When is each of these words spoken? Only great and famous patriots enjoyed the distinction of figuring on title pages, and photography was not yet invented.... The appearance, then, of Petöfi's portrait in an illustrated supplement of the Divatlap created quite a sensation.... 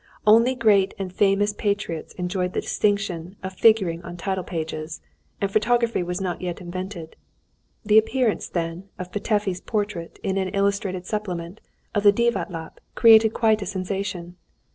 Only 0.25 0.55
great 0.55 0.95
and 0.97 1.13
famous 1.13 1.53
patriots 1.53 2.15
enjoyed 2.15 2.53
the 2.53 2.61
distinction 2.61 3.35
of 3.43 3.53
figuring 3.53 4.01
on 4.01 4.17
title 4.17 4.43
pages, 4.43 4.99
and 5.39 5.51
photography 5.53 6.01
was 6.01 6.19
not 6.19 6.41
yet 6.41 6.59
invented.... 6.59 7.15
The 7.85 7.99
appearance, 7.99 8.49
then, 8.49 8.89
of 8.97 9.11
Petöfi's 9.11 9.61
portrait 9.61 10.17
in 10.23 10.37
an 10.39 10.47
illustrated 10.55 11.05
supplement 11.05 11.61
of 11.93 12.01
the 12.01 12.11
Divatlap 12.11 12.79
created 12.95 13.35
quite 13.35 13.61
a 13.61 13.67
sensation.... 13.67 14.37